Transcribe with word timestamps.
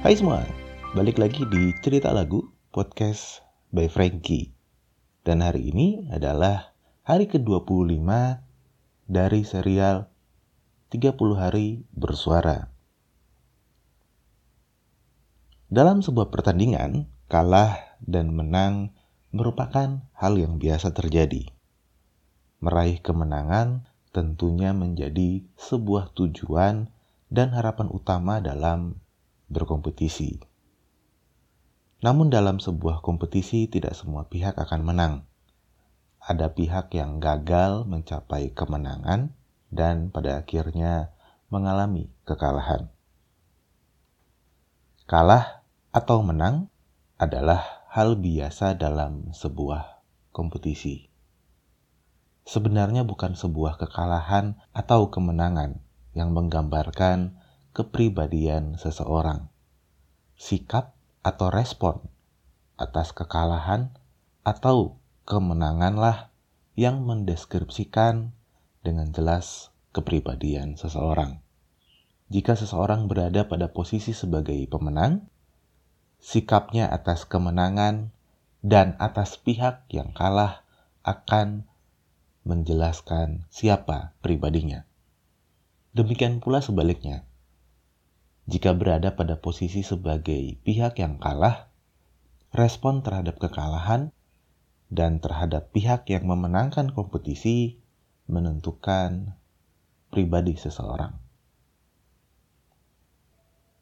Hai 0.00 0.16
semua, 0.16 0.40
balik 0.96 1.20
lagi 1.20 1.44
di 1.44 1.76
Cerita 1.84 2.08
Lagu 2.08 2.40
Podcast 2.72 3.44
by 3.68 3.84
Frankie. 3.92 4.48
Dan 5.20 5.44
hari 5.44 5.68
ini 5.68 6.08
adalah 6.08 6.72
hari 7.04 7.28
ke-25 7.28 8.08
dari 9.04 9.44
serial 9.44 10.08
30 10.88 11.04
Hari 11.36 11.84
Bersuara. 11.92 12.72
Dalam 15.68 16.00
sebuah 16.00 16.32
pertandingan, 16.32 17.04
kalah 17.28 18.00
dan 18.00 18.32
menang 18.32 18.96
merupakan 19.36 20.00
hal 20.16 20.32
yang 20.40 20.56
biasa 20.56 20.96
terjadi. 20.96 21.52
Meraih 22.64 23.04
kemenangan 23.04 23.84
tentunya 24.16 24.72
menjadi 24.72 25.44
sebuah 25.60 26.16
tujuan 26.16 26.88
dan 27.28 27.52
harapan 27.52 27.92
utama 27.92 28.40
dalam 28.40 28.96
berkompetisi. 29.50 30.40
Namun 32.00 32.32
dalam 32.32 32.62
sebuah 32.62 33.04
kompetisi 33.04 33.68
tidak 33.68 33.92
semua 33.92 34.24
pihak 34.30 34.56
akan 34.56 34.80
menang. 34.80 35.14
Ada 36.22 36.56
pihak 36.56 36.94
yang 36.96 37.20
gagal 37.20 37.84
mencapai 37.84 38.56
kemenangan 38.56 39.36
dan 39.68 40.08
pada 40.08 40.40
akhirnya 40.40 41.12
mengalami 41.52 42.08
kekalahan. 42.24 42.88
Kalah 45.10 45.66
atau 45.90 46.22
menang 46.22 46.70
adalah 47.18 47.82
hal 47.90 48.14
biasa 48.16 48.78
dalam 48.78 49.34
sebuah 49.34 50.00
kompetisi. 50.30 51.10
Sebenarnya 52.46 53.02
bukan 53.02 53.34
sebuah 53.34 53.76
kekalahan 53.76 54.56
atau 54.70 55.10
kemenangan 55.10 55.82
yang 56.14 56.30
menggambarkan 56.30 57.34
kepribadian 57.74 58.78
seseorang, 58.78 59.49
sikap 60.40 60.96
atau 61.20 61.52
respon 61.52 62.00
atas 62.80 63.12
kekalahan 63.12 63.92
atau 64.40 64.96
kemenanganlah 65.28 66.32
yang 66.80 67.04
mendeskripsikan 67.04 68.32
dengan 68.80 69.12
jelas 69.12 69.68
kepribadian 69.92 70.80
seseorang. 70.80 71.44
Jika 72.32 72.56
seseorang 72.56 73.04
berada 73.04 73.44
pada 73.44 73.68
posisi 73.68 74.16
sebagai 74.16 74.56
pemenang, 74.64 75.28
sikapnya 76.24 76.88
atas 76.88 77.28
kemenangan 77.28 78.08
dan 78.64 78.96
atas 78.96 79.36
pihak 79.36 79.84
yang 79.92 80.16
kalah 80.16 80.64
akan 81.04 81.68
menjelaskan 82.48 83.44
siapa 83.52 84.16
pribadinya. 84.24 84.88
Demikian 85.92 86.40
pula 86.40 86.64
sebaliknya, 86.64 87.28
jika 88.48 88.72
berada 88.72 89.12
pada 89.18 89.36
posisi 89.40 89.84
sebagai 89.84 90.56
pihak 90.64 90.96
yang 91.02 91.20
kalah, 91.20 91.68
respon 92.54 93.04
terhadap 93.04 93.36
kekalahan 93.36 94.14
dan 94.90 95.22
terhadap 95.22 95.70
pihak 95.70 96.08
yang 96.10 96.26
memenangkan 96.26 96.90
kompetisi 96.90 97.78
menentukan 98.26 99.38
pribadi 100.10 100.58
seseorang. 100.58 101.14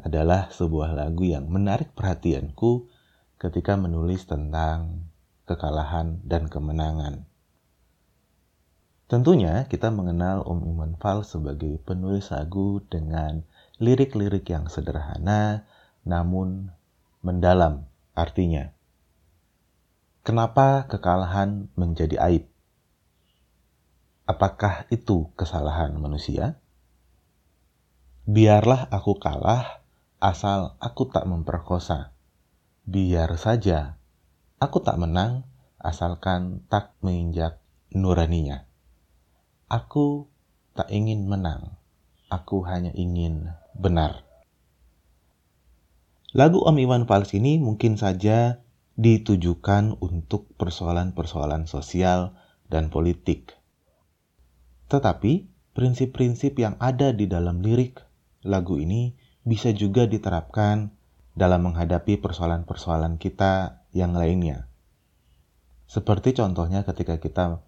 adalah 0.00 0.48
sebuah 0.48 0.96
lagu 0.96 1.28
yang 1.28 1.52
menarik 1.52 1.92
perhatianku 1.92 2.88
ketika 3.36 3.76
menulis 3.76 4.24
tentang 4.24 5.04
kekalahan 5.44 6.24
dan 6.24 6.48
kemenangan. 6.48 7.28
Tentunya 9.12 9.68
kita 9.68 9.92
mengenal 9.92 10.40
Om 10.48 10.72
Iwan 10.72 10.96
Fals 10.96 11.36
sebagai 11.36 11.76
penulis 11.84 12.32
lagu 12.32 12.80
dengan 12.88 13.44
lirik-lirik 13.76 14.48
yang 14.48 14.72
sederhana 14.72 15.68
namun 16.00 16.72
mendalam 17.20 17.84
artinya. 18.16 18.72
Kenapa 20.24 20.88
kekalahan 20.88 21.68
menjadi 21.76 22.24
aib? 22.24 22.48
Apakah 24.24 24.88
itu 24.88 25.28
kesalahan 25.36 25.92
manusia? 26.00 26.56
Biarlah 28.24 28.88
aku 28.88 29.20
kalah 29.20 29.84
asal 30.24 30.80
aku 30.80 31.12
tak 31.12 31.28
memperkosa. 31.28 32.16
Biar 32.88 33.28
saja 33.36 34.00
aku 34.56 34.80
tak 34.80 34.96
menang 34.96 35.44
asalkan 35.76 36.64
tak 36.72 36.96
menginjak 37.04 37.60
nuraninya. 37.92 38.71
Aku 39.72 40.28
tak 40.76 40.92
ingin 40.92 41.24
menang, 41.24 41.80
aku 42.28 42.60
hanya 42.68 42.92
ingin 42.92 43.56
benar. 43.72 44.20
Lagu 46.36 46.60
Om 46.60 46.76
Iwan 46.76 47.08
Fals 47.08 47.32
ini 47.32 47.56
mungkin 47.56 47.96
saja 47.96 48.60
ditujukan 49.00 49.96
untuk 50.04 50.52
persoalan-persoalan 50.60 51.64
sosial 51.64 52.36
dan 52.68 52.92
politik. 52.92 53.56
Tetapi, 54.92 55.48
prinsip-prinsip 55.72 56.52
yang 56.60 56.76
ada 56.76 57.16
di 57.16 57.24
dalam 57.24 57.64
lirik 57.64 58.04
lagu 58.44 58.76
ini 58.76 59.16
bisa 59.40 59.72
juga 59.72 60.04
diterapkan 60.04 60.92
dalam 61.32 61.72
menghadapi 61.72 62.20
persoalan-persoalan 62.20 63.16
kita 63.16 63.80
yang 63.96 64.12
lainnya. 64.12 64.68
Seperti 65.88 66.36
contohnya 66.36 66.84
ketika 66.84 67.16
kita 67.16 67.64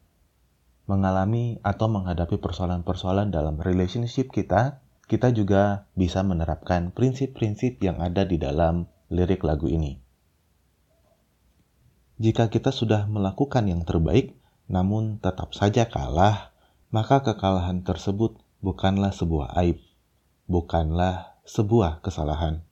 mengalami 0.84 1.60
atau 1.64 1.88
menghadapi 1.88 2.36
persoalan-persoalan 2.40 3.32
dalam 3.32 3.56
relationship 3.60 4.28
kita 4.28 4.84
kita 5.04 5.32
juga 5.36 5.88
bisa 5.92 6.24
menerapkan 6.24 6.88
prinsip-prinsip 6.92 7.76
yang 7.84 8.00
ada 8.00 8.24
di 8.24 8.40
dalam 8.40 8.88
lirik 9.12 9.44
lagu 9.44 9.68
ini. 9.68 10.00
Jika 12.16 12.48
kita 12.48 12.72
sudah 12.72 13.04
melakukan 13.10 13.68
yang 13.68 13.84
terbaik, 13.84 14.38
namun 14.70 15.20
tetap 15.20 15.52
saja 15.52 15.84
kalah, 15.90 16.56
maka 16.88 17.20
kekalahan 17.20 17.84
tersebut 17.84 18.40
bukanlah 18.64 19.12
sebuah 19.12 19.52
aib, 19.60 19.82
bukanlah 20.48 21.36
sebuah 21.44 22.00
kesalahan. 22.00 22.64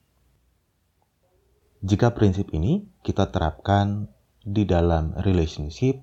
Jika 1.83 2.15
prinsip 2.15 2.55
ini 2.55 2.87
kita 3.03 3.29
terapkan 3.35 4.09
di 4.47 4.63
dalam 4.63 5.13
relationship, 5.21 6.01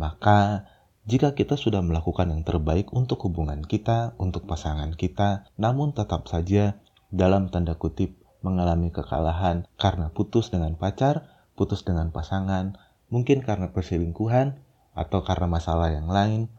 maka 0.00 0.64
jika 1.02 1.34
kita 1.34 1.58
sudah 1.58 1.82
melakukan 1.82 2.30
yang 2.30 2.46
terbaik 2.46 2.94
untuk 2.94 3.26
hubungan 3.26 3.66
kita, 3.66 4.14
untuk 4.22 4.46
pasangan 4.46 4.94
kita, 4.94 5.50
namun 5.58 5.90
tetap 5.90 6.30
saja 6.30 6.78
dalam 7.10 7.50
tanda 7.50 7.74
kutip 7.74 8.14
mengalami 8.46 8.94
kekalahan 8.94 9.66
karena 9.74 10.14
putus 10.14 10.54
dengan 10.54 10.78
pacar, 10.78 11.26
putus 11.58 11.82
dengan 11.82 12.14
pasangan, 12.14 12.78
mungkin 13.10 13.42
karena 13.42 13.74
perselingkuhan, 13.74 14.62
atau 14.94 15.24
karena 15.26 15.48
masalah 15.50 15.90
yang 15.90 16.06
lain, 16.06 16.52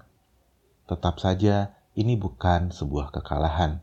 tetap 0.92 1.24
saja 1.24 1.80
ini 1.96 2.20
bukan 2.20 2.74
sebuah 2.74 3.16
kekalahan. 3.16 3.80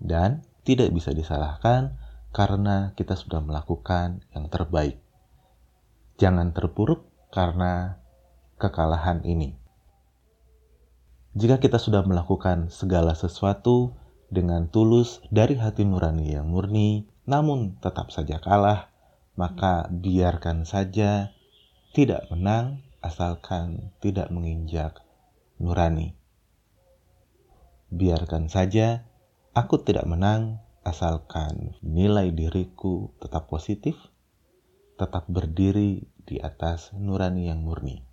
Dan 0.00 0.46
tidak 0.64 0.88
bisa 0.94 1.12
disalahkan 1.12 1.98
karena 2.32 2.96
kita 2.96 3.12
sudah 3.18 3.44
melakukan 3.44 4.24
yang 4.32 4.48
terbaik. 4.48 4.98
Jangan 6.16 6.54
terpuruk 6.56 7.04
karena 7.34 8.01
kekalahan 8.62 9.26
ini. 9.26 9.58
Jika 11.34 11.58
kita 11.58 11.82
sudah 11.82 12.06
melakukan 12.06 12.70
segala 12.70 13.18
sesuatu 13.18 13.98
dengan 14.30 14.70
tulus 14.70 15.18
dari 15.34 15.58
hati 15.58 15.82
nurani 15.82 16.38
yang 16.38 16.46
murni, 16.46 17.10
namun 17.26 17.74
tetap 17.82 18.14
saja 18.14 18.38
kalah, 18.38 18.94
maka 19.34 19.90
biarkan 19.90 20.62
saja 20.62 21.34
tidak 21.90 22.30
menang 22.30 22.86
asalkan 23.02 23.90
tidak 23.98 24.30
menginjak 24.30 25.02
nurani. 25.58 26.14
Biarkan 27.90 28.46
saja 28.46 29.08
aku 29.56 29.82
tidak 29.82 30.04
menang 30.04 30.62
asalkan 30.84 31.76
nilai 31.80 32.28
diriku 32.32 33.12
tetap 33.18 33.48
positif, 33.48 33.96
tetap 35.00 35.26
berdiri 35.32 36.04
di 36.28 36.38
atas 36.38 36.92
nurani 36.92 37.48
yang 37.48 37.64
murni. 37.64 38.11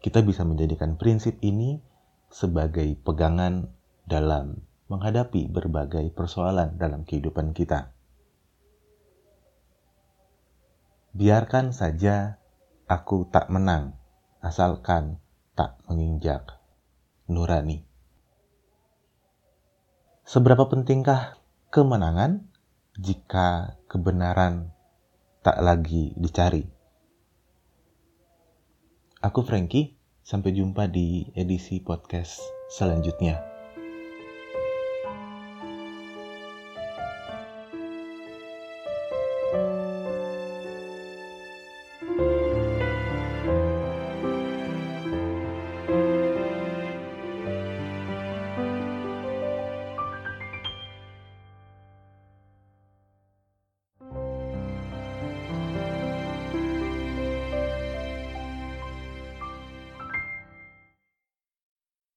Kita 0.00 0.22
bisa 0.22 0.46
menjadikan 0.46 1.00
prinsip 1.00 1.40
ini 1.42 1.80
sebagai 2.30 2.94
pegangan 3.00 3.72
dalam 4.06 4.62
menghadapi 4.86 5.50
berbagai 5.50 6.14
persoalan 6.14 6.78
dalam 6.78 7.02
kehidupan 7.02 7.56
kita. 7.56 7.90
Biarkan 11.16 11.72
saja 11.72 12.38
aku 12.86 13.26
tak 13.32 13.48
menang, 13.48 13.96
asalkan 14.44 15.18
tak 15.56 15.80
menginjak 15.88 16.60
nurani. 17.26 17.88
Seberapa 20.28 20.68
pentingkah 20.68 21.40
kemenangan 21.72 22.46
jika 23.00 23.80
kebenaran 23.88 24.76
tak 25.40 25.56
lagi 25.64 26.12
dicari? 26.20 26.75
Aku 29.26 29.42
Frankie, 29.42 29.98
sampai 30.22 30.54
jumpa 30.54 30.86
di 30.86 31.26
edisi 31.34 31.82
podcast 31.82 32.38
selanjutnya. 32.70 33.55